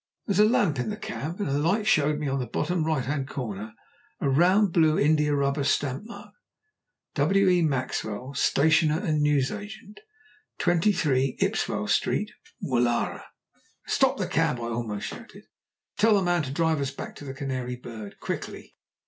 There 0.25 0.31
was 0.33 0.39
a 0.39 0.51
lamp 0.51 0.79
in 0.79 0.89
the 0.89 0.97
cab, 0.97 1.39
and 1.39 1.47
the 1.47 1.59
light 1.59 1.85
showed 1.85 2.17
me 2.17 2.27
on 2.27 2.39
the 2.39 2.47
bottom 2.47 2.83
right 2.83 3.05
hand 3.05 3.27
corner 3.27 3.75
a 4.19 4.27
round 4.29 4.73
blue 4.73 4.97
india 4.97 5.35
rubber 5.35 5.63
stamp 5.63 6.05
mark, 6.05 6.33
"W. 7.13 7.47
E. 7.47 7.61
Maxwell, 7.61 8.33
stationer 8.33 8.97
and 8.99 9.21
newsagent, 9.21 9.99
23, 10.57 11.37
Ipswell 11.39 11.85
Street, 11.87 12.31
Woolahra." 12.63 13.25
"Stop 13.85 14.17
the 14.17 14.25
cab!" 14.25 14.59
I 14.59 14.69
almost 14.69 15.05
shouted. 15.05 15.43
"Tell 15.99 16.15
the 16.15 16.23
man 16.23 16.41
to 16.41 16.51
drive 16.51 16.81
us 16.81 16.89
back 16.89 17.15
to 17.17 17.23
the 17.25 17.35
Canary 17.35 17.75
Bird 17.75 18.19
quickly." 18.19 18.77